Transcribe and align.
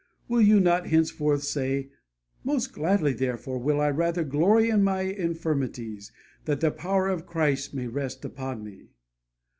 Will 0.27 0.41
you 0.41 0.59
not 0.59 0.87
henceforth 0.87 1.43
say, 1.43 1.91
'Most 2.43 2.73
gladly, 2.73 3.13
therefore, 3.13 3.59
will 3.59 3.79
I 3.79 3.91
rather 3.91 4.23
glory 4.23 4.67
in 4.67 4.83
my 4.83 5.01
infirmities, 5.01 6.11
that 6.45 6.59
the 6.59 6.71
power 6.71 7.07
of 7.07 7.27
Christ 7.27 7.75
may 7.75 7.85
rest 7.85 8.25
upon 8.25 8.63
me'? 8.63 8.87